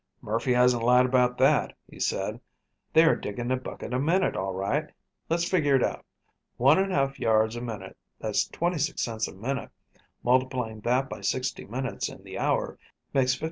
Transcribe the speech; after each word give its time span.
"Murphy 0.19 0.53
hasn't 0.53 0.81
lied 0.81 1.05
about 1.05 1.37
that," 1.37 1.77
he 1.87 1.99
said. 1.99 2.39
"They 2.91 3.03
are 3.03 3.15
digging 3.15 3.51
a 3.51 3.55
bucket 3.55 3.93
a 3.93 3.99
minute, 3.99 4.35
all 4.35 4.51
right. 4.55 4.89
Let's 5.29 5.47
figure 5.47 5.75
it 5.75 5.83
out: 5.83 6.03
One 6.57 6.79
and 6.79 6.89
one 6.89 6.97
half 6.97 7.19
yards 7.19 7.55
a 7.55 7.61
minute, 7.61 7.95
that's 8.19 8.47
26 8.47 8.99
cents 8.99 9.27
a 9.27 9.33
minute; 9.35 9.69
multiplying 10.23 10.79
that 10.81 11.07
by 11.07 11.21
60 11.21 11.65
minutes 11.65 12.09
in 12.09 12.23
the 12.23 12.39
hour, 12.39 12.79
makes 13.13 13.35
$15. 13.35 13.39